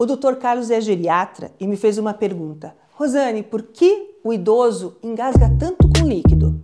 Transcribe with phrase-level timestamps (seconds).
[0.00, 0.36] O Dr.
[0.36, 2.72] Carlos é geriatra e me fez uma pergunta.
[2.94, 6.60] Rosane, por que o idoso engasga tanto com líquido?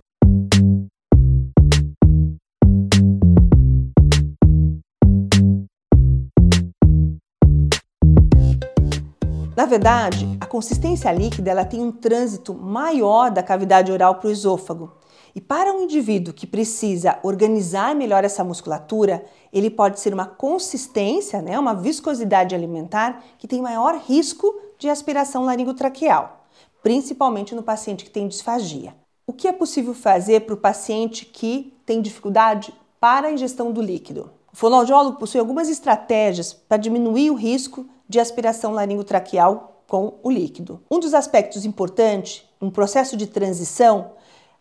[9.53, 14.31] Na verdade, a consistência líquida ela tem um trânsito maior da cavidade oral para o
[14.31, 14.93] esôfago.
[15.33, 21.41] E para um indivíduo que precisa organizar melhor essa musculatura, ele pode ser uma consistência,
[21.41, 26.45] né, uma viscosidade alimentar que tem maior risco de aspiração laringotraqueal,
[26.81, 28.95] principalmente no paciente que tem disfagia.
[29.27, 33.81] O que é possível fazer para o paciente que tem dificuldade para a ingestão do
[33.81, 34.29] líquido?
[34.53, 40.81] O fonoaudiólogo possui algumas estratégias para diminuir o risco de aspiração laringotraqueal com o líquido.
[40.89, 44.11] Um dos aspectos importantes, um processo de transição,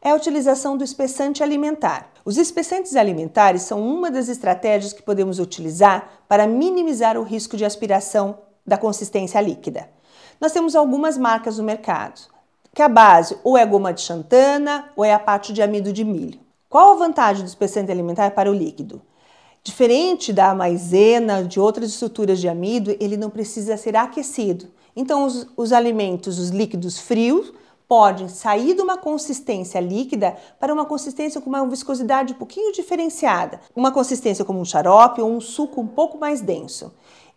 [0.04, 2.10] é a utilização do espessante alimentar.
[2.26, 7.64] Os espessantes alimentares são uma das estratégias que podemos utilizar para minimizar o risco de
[7.64, 9.88] aspiração da consistência líquida.
[10.38, 12.20] Nós temos algumas marcas no mercado,
[12.74, 16.04] que a base ou é goma de xantana ou é a parte de amido de
[16.04, 16.38] milho.
[16.68, 19.01] Qual a vantagem do espessante alimentar para o líquido?
[19.62, 24.66] Diferente da maisena, de outras estruturas de amido, ele não precisa ser aquecido.
[24.95, 27.52] Então, os, os alimentos, os líquidos frios,
[27.88, 33.60] podem sair de uma consistência líquida para uma consistência com uma viscosidade um pouquinho diferenciada,
[33.74, 36.93] uma consistência como um xarope ou um suco um pouco mais denso.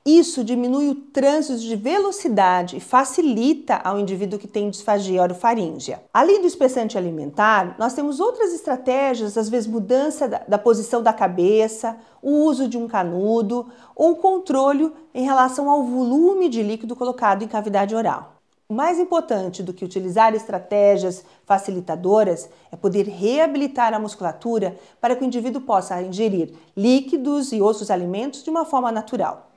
[0.08, 6.02] Isso diminui o trânsito de velocidade e facilita ao indivíduo que tem disfagia orofaríngea.
[6.14, 11.11] Além do espessante alimentar, nós temos outras estratégias, às vezes mudança da, da posição da
[11.11, 17.44] cabeça, o uso de um canudo ou controle em relação ao volume de líquido colocado
[17.44, 18.36] em cavidade oral.
[18.70, 25.26] Mais importante do que utilizar estratégias facilitadoras é poder reabilitar a musculatura para que o
[25.26, 29.52] indivíduo possa ingerir líquidos e outros alimentos de uma forma natural.